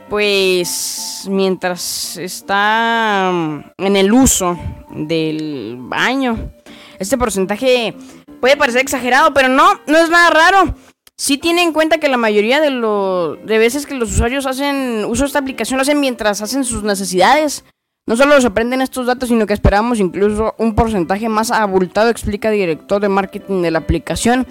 pues 0.09 1.27
mientras 1.31 2.17
está 2.17 3.31
mm, 3.33 3.65
en 3.79 3.97
el 3.97 4.13
uso 4.13 4.59
del 4.91 5.77
baño. 5.79 6.53
Este 6.99 7.17
porcentaje 7.17 7.95
puede 8.41 8.57
parecer 8.57 8.83
exagerado, 8.83 9.33
pero 9.33 9.49
no, 9.49 9.81
no 9.87 9.99
es 9.99 10.11
nada 10.11 10.31
raro. 10.31 10.75
Si 11.17 11.39
tiene 11.39 11.63
en 11.63 11.73
cuenta 11.73 11.99
que 11.99 12.09
la 12.09 12.17
mayoría 12.17 12.61
de, 12.61 12.71
lo, 12.71 13.37
de 13.37 13.59
veces 13.59 13.87
que 13.87 13.95
los 13.95 14.13
usuarios 14.13 14.47
hacen 14.47 15.05
uso 15.05 15.23
de 15.23 15.29
esta 15.29 15.39
aplicación 15.39 15.79
lo 15.79 15.83
hacen 15.83 16.01
mientras 16.01 16.43
hacen 16.43 16.65
sus 16.65 16.83
necesidades. 16.83 17.65
No 18.07 18.17
solo 18.17 18.39
sorprenden 18.41 18.83
estos 18.83 19.07
datos, 19.07 19.31
sino 19.31 19.47
que 19.47 19.55
esperamos 19.55 19.99
incluso 19.99 20.55
un 20.59 20.75
porcentaje 20.75 21.31
más 21.31 21.51
abultado, 21.51 22.11
explica 22.11 22.51
el 22.51 22.57
director 22.57 23.01
de 23.01 23.09
marketing 23.09 23.63
de 23.63 23.71
la 23.71 23.79
aplicación. 23.79 24.47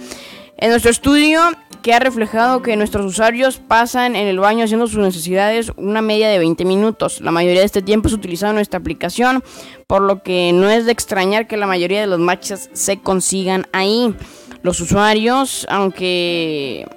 En 0.58 0.72
nuestro 0.72 0.90
estudio, 0.90 1.40
que 1.84 1.94
ha 1.94 2.00
reflejado 2.00 2.64
que 2.64 2.76
nuestros 2.78 3.06
usuarios 3.06 3.58
pasan 3.58 4.16
en 4.16 4.26
el 4.26 4.40
baño 4.40 4.64
haciendo 4.64 4.88
sus 4.88 5.00
necesidades 5.00 5.72
una 5.76 6.02
media 6.02 6.30
de 6.30 6.40
20 6.40 6.66
minutos. 6.66 7.22
La 7.22 7.30
mayoría 7.30 7.60
de 7.60 7.66
este 7.68 7.84
tiempo 7.84 8.08
es 8.08 8.14
utilizado 8.14 8.54
nuestra 8.54 8.80
aplicación, 8.80 9.44
por 9.86 10.02
lo 10.02 10.24
que 10.24 10.52
no 10.54 10.70
es 10.70 10.86
de 10.86 10.92
extrañar 10.92 11.48
que 11.48 11.58
la 11.58 11.68
mayoría 11.68 12.02
de 12.02 12.08
los 12.08 12.20
matches 12.20 12.72
se 12.74 13.02
consigan 13.02 13.68
ahí. 13.72 14.16
Los 14.64 14.80
usuarios, 14.80 15.68
aunque 15.70 16.88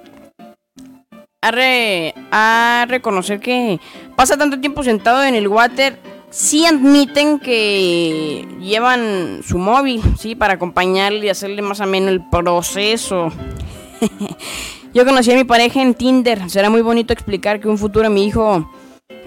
a, 1.41 2.85
reconocer 2.87 3.39
que 3.39 3.79
pasa 4.15 4.37
tanto 4.37 4.59
tiempo 4.59 4.83
sentado 4.83 5.23
en 5.23 5.35
el 5.35 5.47
water, 5.47 5.99
sí 6.37 6.67
admiten 6.67 7.39
que 7.39 8.47
llevan 8.61 9.41
su 9.43 9.57
móvil, 9.57 10.03
sí, 10.19 10.35
para 10.35 10.53
acompañarle 10.53 11.25
y 11.25 11.29
hacerle 11.29 11.63
más 11.63 11.81
ameno 11.81 12.09
el 12.09 12.23
proceso. 12.29 13.31
Yo 14.93 15.03
conocí 15.03 15.31
a 15.31 15.35
mi 15.35 15.45
pareja 15.45 15.81
en 15.81 15.95
Tinder. 15.95 16.49
Será 16.49 16.69
muy 16.69 16.81
bonito 16.81 17.11
explicar 17.11 17.59
que 17.59 17.67
un 17.67 17.77
futuro 17.79 18.09
mi 18.11 18.25
hijo 18.25 18.71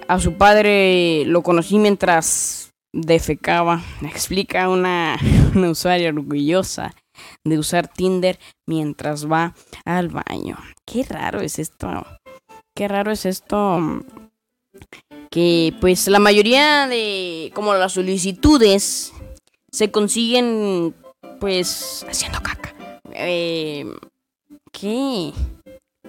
a 0.06 0.20
su 0.20 0.34
padre 0.34 1.24
lo 1.26 1.42
conocí 1.42 1.78
mientras 1.78 2.72
defecaba. 2.92 3.82
Explica 4.02 4.68
una, 4.68 5.18
una 5.54 5.70
usuaria 5.70 6.10
orgullosa 6.10 6.94
de 7.44 7.58
usar 7.58 7.88
Tinder 7.88 8.38
mientras 8.66 9.30
va 9.30 9.54
al 9.84 10.10
baño. 10.10 10.56
Qué 10.86 11.04
raro 11.08 11.40
es 11.40 11.58
esto. 11.58 12.06
Qué 12.74 12.86
raro 12.86 13.10
es 13.10 13.26
esto 13.26 14.00
que 15.30 15.72
pues 15.80 16.08
la 16.08 16.18
mayoría 16.18 16.86
de 16.88 17.52
como 17.54 17.74
las 17.74 17.92
solicitudes 17.92 19.12
se 19.70 19.90
consiguen 19.90 20.94
pues 21.38 22.04
haciendo 22.08 22.40
caca. 22.40 22.74
Eh, 23.12 23.86
¿Qué? 24.72 25.32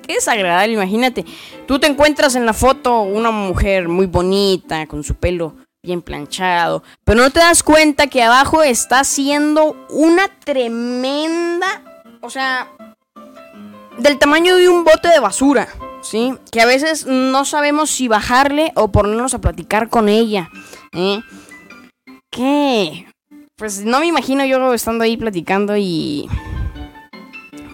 Qué 0.02 0.16
desagradable, 0.16 0.74
imagínate. 0.74 1.26
Tú 1.68 1.80
te 1.80 1.88
encuentras 1.88 2.36
en 2.36 2.46
la 2.46 2.54
foto 2.54 3.02
una 3.02 3.32
mujer 3.32 3.88
muy 3.88 4.08
bonita, 4.08 4.88
con 4.88 5.04
su 5.04 5.16
pelo 5.16 5.56
bien 5.84 6.02
planchado, 6.02 6.84
pero 7.04 7.22
no 7.22 7.30
te 7.32 7.40
das 7.40 7.64
cuenta 7.64 8.08
que 8.08 8.22
abajo 8.22 8.62
está 8.62 9.00
haciendo 9.00 9.76
una 9.90 10.28
tremenda, 10.44 12.04
o 12.22 12.30
sea, 12.30 12.72
del 13.98 14.18
tamaño 14.20 14.56
de 14.58 14.70
un 14.70 14.84
bote 14.84 15.08
de 15.08 15.20
basura. 15.20 15.68
¿Sí? 16.02 16.34
Que 16.52 16.62
a 16.62 16.66
veces 16.66 17.06
no 17.06 17.46
sabemos 17.46 17.90
si 17.90 18.08
bajarle 18.08 18.72
o 18.76 18.92
ponernos 18.92 19.34
a 19.34 19.42
platicar 19.42 19.90
con 19.90 20.10
ella, 20.10 20.50
¿eh? 20.94 21.22
¿Qué? 22.30 23.08
Pues 23.56 23.86
no 23.86 24.00
me 24.00 24.08
imagino 24.08 24.46
yo 24.46 24.74
estando 24.74 25.04
ahí 25.04 25.18
platicando 25.18 25.78
y... 25.78 26.28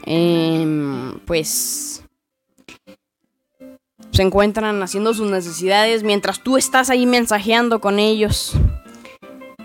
Em, 0.06 1.20
pues... 1.26 2.04
Se 4.12 4.24
encuentran 4.24 4.82
haciendo 4.82 5.14
sus 5.14 5.30
necesidades 5.30 6.02
mientras 6.02 6.42
tú 6.44 6.58
estás 6.58 6.90
ahí 6.90 7.06
mensajeando 7.06 7.80
con 7.80 8.00
ellos. 8.00 8.54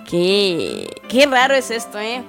Qué... 0.09 0.91
Qué 1.09 1.27
raro 1.27 1.55
es 1.55 1.71
esto, 1.71 1.99
¿eh? 1.99 2.23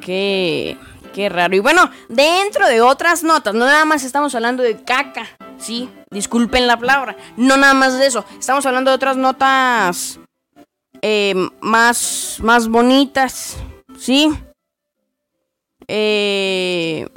Qué... 0.00 0.76
Qué 1.12 1.28
raro. 1.28 1.56
Y 1.56 1.58
bueno, 1.58 1.90
dentro 2.08 2.66
de 2.68 2.80
otras 2.80 3.22
notas, 3.24 3.54
no 3.54 3.66
nada 3.66 3.84
más 3.84 4.04
estamos 4.04 4.34
hablando 4.34 4.62
de 4.62 4.82
caca, 4.82 5.26
¿sí? 5.58 5.90
Disculpen 6.10 6.66
la 6.66 6.78
palabra. 6.78 7.16
No 7.36 7.56
nada 7.56 7.74
más 7.74 7.98
de 7.98 8.06
eso. 8.06 8.24
Estamos 8.38 8.64
hablando 8.66 8.90
de 8.90 8.96
otras 8.96 9.16
notas 9.16 10.20
eh, 11.02 11.34
más, 11.60 12.38
más 12.42 12.68
bonitas, 12.68 13.56
¿sí? 13.98 14.32
Eh, 15.88 17.08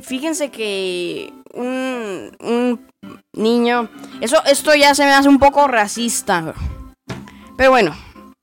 fíjense 0.00 0.50
que 0.50 1.32
un, 1.54 2.36
un 2.40 2.86
niño... 3.32 3.88
Eso, 4.20 4.42
esto 4.44 4.74
ya 4.74 4.94
se 4.94 5.04
me 5.04 5.12
hace 5.12 5.28
un 5.28 5.38
poco 5.38 5.68
racista. 5.68 6.52
Pero 7.56 7.70
bueno, 7.70 7.94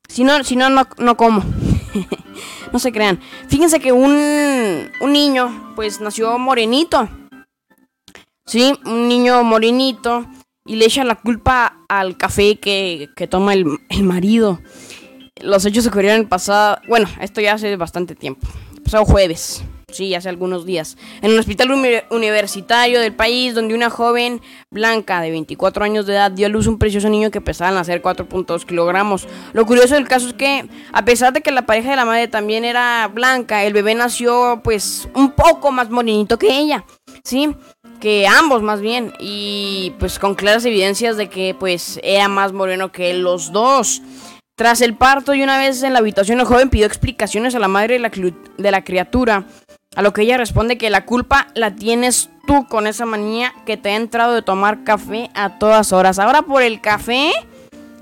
si 0.07 0.23
no, 0.23 0.43
si 0.43 0.55
no, 0.55 0.69
no, 0.69 0.87
no 0.97 1.17
como. 1.17 1.43
no 2.71 2.79
se 2.79 2.91
crean. 2.91 3.19
Fíjense 3.47 3.79
que 3.79 3.91
un, 3.91 4.89
un 5.01 5.13
niño, 5.13 5.73
pues 5.75 5.99
nació 6.01 6.37
morenito. 6.37 7.09
Sí, 8.45 8.73
un 8.85 9.07
niño 9.07 9.43
morenito. 9.43 10.25
Y 10.65 10.75
le 10.75 10.85
echa 10.85 11.03
la 11.05 11.15
culpa 11.15 11.85
al 11.87 12.17
café 12.17 12.59
que, 12.59 13.09
que 13.15 13.27
toma 13.27 13.53
el, 13.53 13.65
el, 13.89 14.03
marido. 14.03 14.59
Los 15.41 15.65
hechos 15.65 15.87
ocurrieron 15.87 16.19
el 16.19 16.27
pasado. 16.27 16.79
Bueno, 16.89 17.07
esto 17.21 17.39
ya 17.39 17.53
hace 17.53 17.75
bastante 17.77 18.15
tiempo. 18.15 18.45
Pasado 18.83 19.05
jueves 19.05 19.63
sí, 19.93 20.13
hace 20.13 20.27
algunos 20.27 20.65
días, 20.65 20.97
en 21.21 21.31
un 21.31 21.39
hospital 21.39 21.71
universitario 22.11 22.99
del 22.99 23.15
país 23.15 23.55
donde 23.55 23.73
una 23.73 23.89
joven 23.89 24.41
blanca 24.69 25.21
de 25.21 25.31
24 25.31 25.85
años 25.85 26.05
de 26.05 26.11
edad 26.11 26.29
dio 26.29 26.45
a 26.45 26.49
luz 26.49 26.67
un 26.67 26.77
precioso 26.77 27.07
niño 27.07 27.31
que 27.31 27.39
pesaba 27.39 27.69
al 27.69 27.75
nacer 27.75 28.01
4.2 28.01 28.65
kilogramos. 28.65 29.29
Lo 29.53 29.65
curioso 29.65 29.95
del 29.95 30.05
caso 30.05 30.27
es 30.27 30.33
que, 30.33 30.67
a 30.91 31.05
pesar 31.05 31.31
de 31.31 31.39
que 31.39 31.51
la 31.51 31.65
pareja 31.65 31.91
de 31.91 31.95
la 31.95 32.03
madre 32.03 32.27
también 32.27 32.65
era 32.65 33.07
blanca, 33.07 33.63
el 33.63 33.71
bebé 33.71 33.95
nació 33.95 34.59
pues 34.61 35.07
un 35.15 35.31
poco 35.31 35.71
más 35.71 35.89
morenito 35.89 36.37
que 36.37 36.59
ella, 36.59 36.83
¿sí? 37.23 37.55
que 38.01 38.27
ambos 38.27 38.61
más 38.61 38.81
bien 38.81 39.13
y 39.19 39.93
pues 39.99 40.19
con 40.19 40.35
claras 40.35 40.65
evidencias 40.65 41.15
de 41.15 41.29
que 41.29 41.55
pues 41.57 41.97
era 42.03 42.27
más 42.27 42.51
moreno 42.51 42.91
que 42.91 43.13
los 43.13 43.53
dos. 43.53 44.01
Tras 44.57 44.81
el 44.81 44.95
parto 44.95 45.33
y 45.33 45.43
una 45.43 45.59
vez 45.59 45.81
en 45.83 45.93
la 45.93 45.99
habitación 45.99 46.39
el 46.39 46.45
joven 46.45 46.69
pidió 46.69 46.87
explicaciones 46.87 47.55
a 47.55 47.59
la 47.59 47.67
madre 47.67 47.93
de 47.93 47.99
la, 47.99 48.11
de 48.57 48.71
la 48.71 48.83
criatura 48.83 49.45
A 49.97 50.03
lo 50.03 50.13
que 50.13 50.21
ella 50.21 50.37
responde 50.37 50.77
que 50.77 50.91
la 50.91 51.05
culpa 51.05 51.47
la 51.55 51.73
tienes 51.73 52.29
tú 52.45 52.67
con 52.67 52.85
esa 52.85 53.07
manía 53.07 53.51
que 53.65 53.77
te 53.77 53.89
ha 53.89 53.95
entrado 53.95 54.35
de 54.35 54.43
tomar 54.43 54.83
café 54.83 55.31
a 55.33 55.57
todas 55.57 55.91
horas. 55.91 56.19
Ahora 56.19 56.43
por 56.43 56.61
el 56.61 56.81
café 56.81 57.31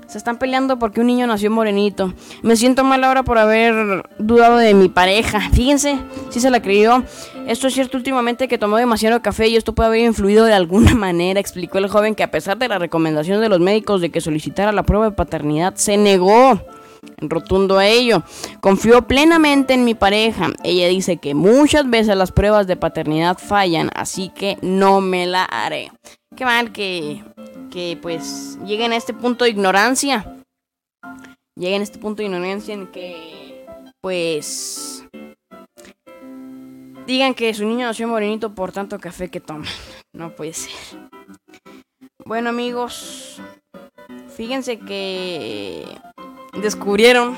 se 0.06 0.18
están 0.18 0.38
peleando 0.38 0.78
porque 0.78 1.00
un 1.00 1.06
niño 1.06 1.26
nació 1.26 1.50
morenito. 1.50 2.12
Me 2.42 2.54
siento 2.56 2.84
mal 2.84 3.02
ahora 3.02 3.22
por 3.22 3.38
haber 3.38 4.02
dudado 4.18 4.58
de 4.58 4.74
mi 4.74 4.90
pareja. 4.90 5.48
Fíjense, 5.54 5.98
si 6.28 6.38
se 6.38 6.50
la 6.50 6.60
creyó. 6.60 7.02
Esto 7.46 7.66
es 7.66 7.72
cierto 7.72 7.96
últimamente 7.96 8.46
que 8.46 8.58
tomó 8.58 8.76
demasiado 8.76 9.22
café 9.22 9.48
y 9.48 9.56
esto 9.56 9.74
puede 9.74 9.86
haber 9.86 10.00
influido 10.00 10.44
de 10.44 10.52
alguna 10.52 10.94
manera, 10.94 11.40
explicó 11.40 11.78
el 11.78 11.88
joven 11.88 12.14
que 12.14 12.24
a 12.24 12.30
pesar 12.30 12.58
de 12.58 12.68
la 12.68 12.78
recomendación 12.78 13.40
de 13.40 13.48
los 13.48 13.60
médicos 13.60 14.02
de 14.02 14.10
que 14.10 14.20
solicitara 14.20 14.70
la 14.70 14.82
prueba 14.82 15.06
de 15.06 15.12
paternidad, 15.12 15.74
se 15.76 15.96
negó 15.96 16.60
rotundo 17.18 17.78
a 17.78 17.86
ello. 17.86 18.22
Confío 18.60 19.06
plenamente 19.06 19.74
en 19.74 19.84
mi 19.84 19.94
pareja. 19.94 20.48
Ella 20.64 20.88
dice 20.88 21.18
que 21.18 21.34
muchas 21.34 21.88
veces 21.88 22.16
las 22.16 22.32
pruebas 22.32 22.66
de 22.66 22.76
paternidad 22.76 23.38
fallan, 23.38 23.90
así 23.94 24.30
que 24.30 24.58
no 24.62 25.00
me 25.00 25.26
la 25.26 25.44
haré. 25.44 25.90
Qué 26.36 26.44
mal 26.44 26.72
que, 26.72 27.24
que 27.70 27.98
pues 28.00 28.58
lleguen 28.64 28.92
a 28.92 28.96
este 28.96 29.14
punto 29.14 29.44
de 29.44 29.50
ignorancia. 29.50 30.36
Lleguen 31.56 31.80
a 31.80 31.84
este 31.84 31.98
punto 31.98 32.18
de 32.18 32.26
ignorancia 32.26 32.74
en 32.74 32.86
que 32.88 33.64
pues 34.00 35.04
digan 37.06 37.34
que 37.34 37.54
su 37.54 37.64
niño 37.64 37.86
nació 37.86 38.08
morenito 38.08 38.54
por 38.54 38.72
tanto 38.72 38.98
café 38.98 39.30
que 39.30 39.40
toma. 39.40 39.66
No 40.12 40.34
puede 40.34 40.52
ser. 40.52 40.72
Bueno 42.24 42.50
amigos, 42.50 43.40
fíjense 44.36 44.78
que 44.78 45.84
descubrieron. 46.60 47.36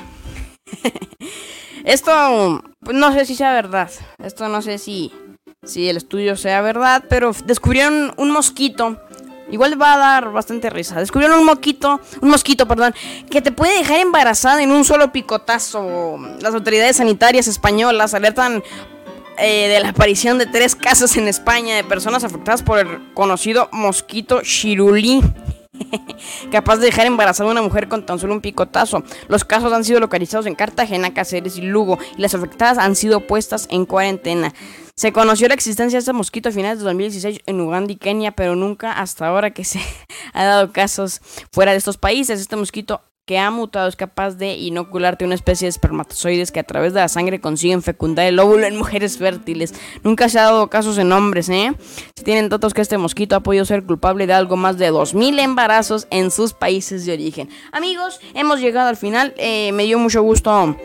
Esto, 1.83 2.63
pues 2.79 2.95
no 2.95 3.11
sé 3.13 3.25
si 3.25 3.35
sea 3.35 3.53
verdad. 3.53 3.89
Esto 4.23 4.49
no 4.49 4.61
sé 4.61 4.77
si, 4.77 5.11
si 5.63 5.89
el 5.89 5.97
estudio 5.97 6.35
sea 6.35 6.61
verdad, 6.61 7.03
pero 7.09 7.31
descubrieron 7.45 8.13
un 8.17 8.31
mosquito. 8.31 8.97
Igual 9.51 9.81
va 9.81 9.93
a 9.93 9.97
dar 9.97 10.31
bastante 10.31 10.69
risa. 10.69 10.99
Descubrieron 10.99 11.39
un 11.39 11.45
mosquito, 11.45 11.99
un 12.21 12.29
mosquito, 12.29 12.67
perdón, 12.67 12.93
que 13.29 13.41
te 13.41 13.51
puede 13.51 13.79
dejar 13.79 13.99
embarazada 13.99 14.61
en 14.61 14.71
un 14.71 14.85
solo 14.85 15.11
picotazo. 15.11 16.17
Las 16.39 16.53
autoridades 16.53 16.97
sanitarias 16.97 17.47
españolas 17.47 18.13
alertan 18.13 18.61
eh, 19.39 19.69
de 19.69 19.79
la 19.79 19.89
aparición 19.89 20.37
de 20.37 20.45
tres 20.45 20.75
casos 20.75 21.15
en 21.17 21.27
España 21.27 21.75
de 21.75 21.83
personas 21.83 22.23
afectadas 22.23 22.61
por 22.61 22.77
el 22.77 23.13
conocido 23.13 23.69
mosquito 23.71 24.41
chirulí. 24.43 25.23
capaz 26.51 26.77
de 26.77 26.87
dejar 26.87 27.05
embarazada 27.05 27.49
a 27.49 27.51
una 27.51 27.61
mujer 27.61 27.87
con 27.87 28.05
tan 28.05 28.19
solo 28.19 28.33
un 28.33 28.41
picotazo. 28.41 29.03
Los 29.27 29.43
casos 29.43 29.71
han 29.73 29.83
sido 29.83 29.99
localizados 29.99 30.45
en 30.45 30.55
Cartagena, 30.55 31.13
Cáceres 31.13 31.57
y 31.57 31.61
Lugo 31.61 31.97
y 32.17 32.21
las 32.21 32.33
afectadas 32.33 32.77
han 32.77 32.95
sido 32.95 33.27
puestas 33.27 33.67
en 33.69 33.85
cuarentena. 33.85 34.53
Se 34.95 35.13
conoció 35.13 35.47
la 35.47 35.53
existencia 35.53 35.97
de 35.97 36.01
este 36.01 36.13
mosquito 36.13 36.49
a 36.49 36.51
finales 36.51 36.79
de 36.79 36.85
2016 36.85 37.39
en 37.45 37.61
Uganda 37.61 37.93
y 37.93 37.95
Kenia, 37.95 38.31
pero 38.31 38.55
nunca 38.55 38.91
hasta 38.91 39.27
ahora 39.27 39.51
que 39.51 39.63
se 39.63 39.79
ha 40.33 40.43
dado 40.43 40.73
casos 40.73 41.21
fuera 41.51 41.71
de 41.71 41.77
estos 41.77 41.97
países. 41.97 42.41
Este 42.41 42.55
mosquito 42.55 43.01
que 43.29 43.37
ha 43.37 43.51
mutado 43.51 43.87
es 43.87 43.95
capaz 43.95 44.37
de 44.37 44.55
inocularte 44.55 45.23
una 45.23 45.35
especie 45.35 45.67
de 45.67 45.69
espermatozoides 45.69 46.51
que 46.51 46.59
a 46.59 46.63
través 46.63 46.95
de 46.95 47.01
la 47.01 47.07
sangre 47.07 47.39
consiguen 47.39 47.83
fecundar 47.83 48.25
el 48.25 48.39
óvulo 48.39 48.65
en 48.65 48.75
mujeres 48.75 49.19
fértiles. 49.19 49.71
Nunca 50.03 50.29
se 50.29 50.39
ha 50.39 50.45
dado 50.45 50.67
casos 50.71 50.97
en 50.97 51.11
hombres, 51.11 51.47
¿eh? 51.49 51.71
Se 52.15 52.23
tienen 52.23 52.49
datos 52.49 52.73
que 52.73 52.81
este 52.81 52.97
mosquito 52.97 53.35
ha 53.35 53.41
podido 53.41 53.65
ser 53.65 53.83
culpable 53.83 54.25
de 54.25 54.33
algo 54.33 54.55
más 54.55 54.79
de 54.79 54.91
2.000 54.91 55.41
embarazos 55.41 56.07
en 56.09 56.31
sus 56.31 56.53
países 56.53 57.05
de 57.05 57.13
origen. 57.13 57.49
Amigos, 57.71 58.19
hemos 58.33 58.61
llegado 58.61 58.89
al 58.89 58.97
final. 58.97 59.35
Eh, 59.37 59.73
me 59.73 59.83
dio 59.83 59.99
mucho 59.99 60.23
gusto... 60.23 60.75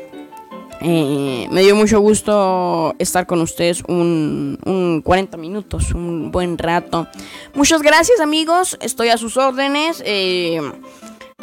Eh, 0.83 1.49
me 1.51 1.63
dio 1.63 1.75
mucho 1.75 2.01
gusto 2.01 2.95
estar 2.99 3.27
con 3.27 3.41
ustedes 3.41 3.83
un, 3.89 4.59
un, 4.67 5.01
40 5.01 5.39
minutos, 5.39 5.95
un 5.95 6.31
buen 6.31 6.59
rato. 6.59 7.09
Muchas 7.55 7.81
gracias 7.81 8.21
amigos, 8.21 8.77
estoy 8.83 9.09
a 9.09 9.17
sus 9.17 9.39
órdenes. 9.39 10.03
Eh, 10.05 10.61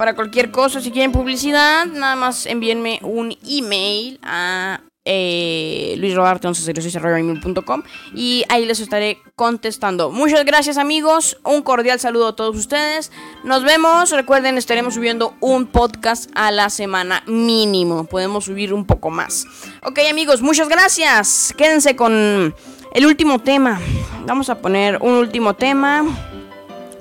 para 0.02 0.16
cualquier 0.16 0.50
cosa, 0.50 0.82
si 0.82 0.90
quieren 0.90 1.12
publicidad, 1.12 1.86
nada 1.86 2.16
más 2.16 2.48
envíenme 2.48 2.98
un 3.04 3.38
email 3.48 4.20
a 4.24 4.82
eh, 5.06 5.94
luisroarte1106.com 6.00 7.84
y 8.16 8.44
ahí 8.50 8.66
les 8.66 8.80
estaré 8.80 9.20
contestando. 9.36 10.10
Muchas 10.10 10.44
gracias 10.44 10.80
amigos, 10.80 11.38
un 11.44 11.62
cordial 11.62 12.00
saludo 12.00 12.30
a 12.30 12.36
todos 12.36 12.58
ustedes. 12.58 13.12
Nos 13.44 13.64
vemos, 13.64 14.10
recuerden, 14.10 14.58
estaremos 14.58 14.96
subiendo 14.96 15.36
un 15.40 15.68
podcast 15.68 16.32
a 16.34 16.50
la 16.50 16.72
semana 16.72 17.22
mínimo. 17.28 18.06
Podemos 18.06 18.46
subir 18.46 18.74
un 18.74 18.86
poco 18.86 19.12
más. 19.12 19.46
Ok 19.84 20.00
amigos, 20.10 20.42
muchas 20.42 20.68
gracias. 20.68 21.54
Quédense 21.56 21.96
con 21.96 22.56
el 22.96 23.06
último 23.06 23.38
tema. 23.38 23.80
Vamos 24.26 24.50
a 24.50 24.62
poner 24.62 24.98
un 25.00 25.14
último 25.14 25.54
tema. 25.54 26.04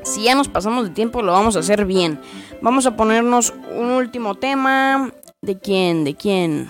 Si 0.02 0.24
ya 0.24 0.34
nos 0.34 0.48
pasamos 0.48 0.84
de 0.84 0.90
tiempo, 0.90 1.22
lo 1.22 1.32
vamos 1.32 1.56
a 1.56 1.60
hacer 1.60 1.86
bien. 1.86 2.20
Vamos 2.62 2.84
a 2.84 2.94
ponernos 2.94 3.54
un 3.70 3.90
último 3.90 4.34
tema. 4.34 5.10
¿De 5.40 5.58
quién? 5.58 6.04
¿De 6.04 6.14
quién? 6.14 6.68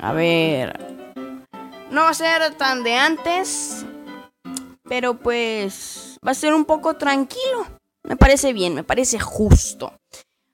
A 0.00 0.12
ver. 0.12 0.80
No 1.90 2.04
va 2.04 2.10
a 2.10 2.14
ser 2.14 2.54
tan 2.54 2.82
de 2.82 2.94
antes. 2.94 3.84
Pero 4.84 5.18
pues 5.18 6.18
va 6.26 6.30
a 6.30 6.34
ser 6.34 6.54
un 6.54 6.64
poco 6.64 6.94
tranquilo. 6.94 7.66
Me 8.02 8.16
parece 8.16 8.54
bien, 8.54 8.74
me 8.74 8.82
parece 8.82 9.18
justo. 9.18 9.92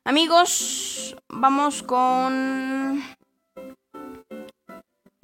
Amigos, 0.04 1.16
vamos 1.28 1.84
con... 1.84 3.02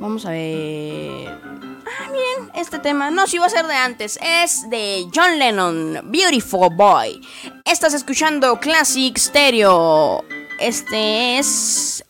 Vamos 0.01 0.25
a 0.25 0.31
ver... 0.31 1.29
Ah, 1.29 2.11
bien, 2.11 2.51
este 2.55 2.79
tema. 2.79 3.11
No, 3.11 3.27
si 3.27 3.37
va 3.37 3.47
a 3.47 3.51
ser 3.51 3.67
de 3.67 3.75
antes. 3.75 4.19
Es 4.23 4.69
de 4.71 5.07
John 5.15 5.39
Lennon, 5.39 6.11
Beautiful 6.11 6.75
Boy. 6.75 7.21
Estás 7.67 7.93
escuchando 7.93 8.59
Classic 8.59 9.15
Stereo. 9.19 10.25
Este 10.59 11.39
es 11.39 12.03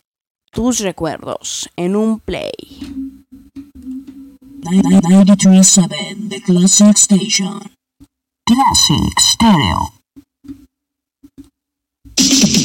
tus 0.51 0.79
recuerdos 0.79 1.69
en 1.75 1.97
un 1.97 2.21
play. 2.21 2.53
937 4.63 6.15
The 6.29 6.41
Classic 6.43 6.95
Station. 6.95 7.59
Classic 8.45 9.19
Stereo. 9.19 10.00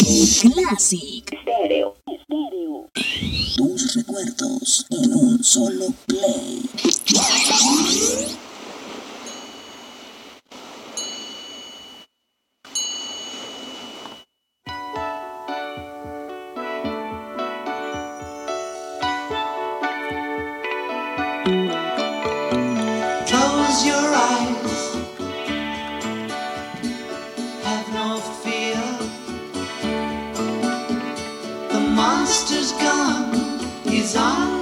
Classic 0.06 1.32
Estéreo. 1.32 1.96
Estéreo. 2.06 2.88
Tus 3.56 3.96
recuerdos 3.96 4.86
en 4.90 5.12
un 5.12 5.42
solo 5.42 5.86
play. 6.06 6.62
song. 34.16 34.55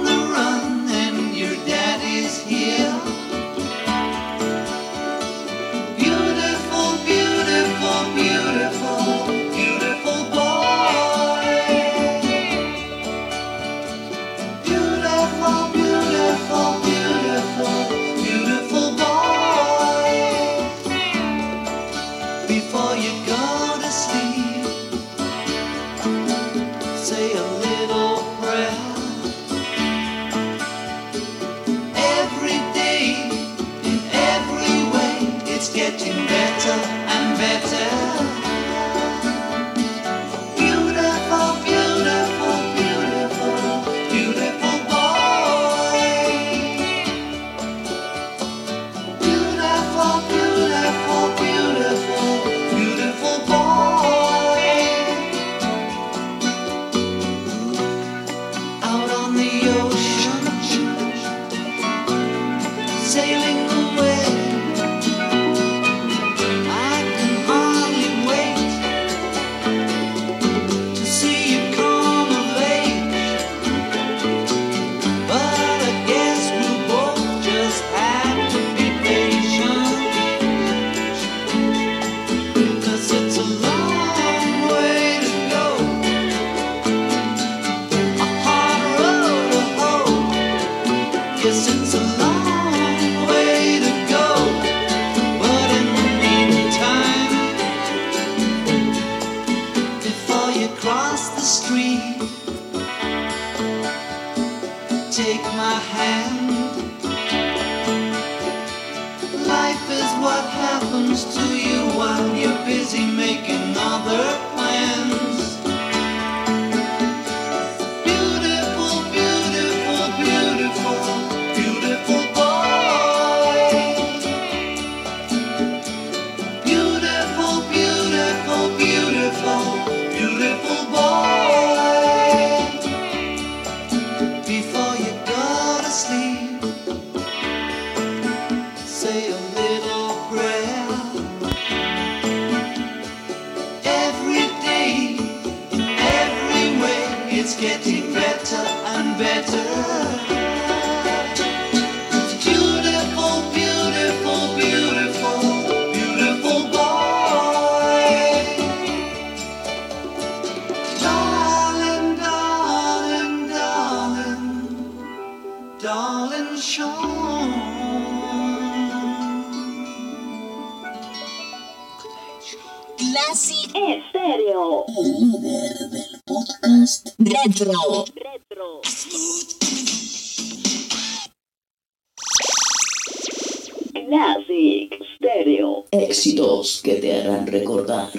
quieran 187.25 187.47
recordar. 187.47 188.11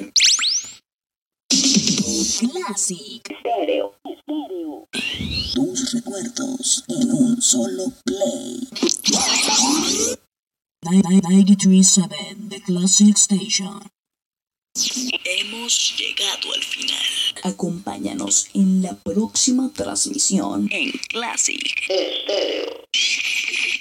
Classic 2.41 3.23
Stereo. 3.41 3.95
Tus 5.55 5.93
recuerdos 5.93 6.85
en 6.89 7.13
un 7.13 7.41
solo 7.41 7.93
play. 8.05 8.69
937 10.83 12.17
The 12.49 12.61
Classic 12.63 13.17
Station. 13.17 13.81
Hemos 15.25 15.97
llegado 15.97 16.53
al 16.53 16.63
final. 16.63 17.07
Acompáñanos 17.45 18.49
en 18.55 18.83
la 18.83 18.97
próxima 18.97 19.73
transmisión 19.73 20.69
en 20.71 20.91
Classic 21.09 21.63
Stereo. 21.85 22.85